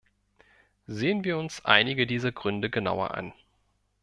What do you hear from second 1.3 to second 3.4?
uns einige dieser Gründe genauer an.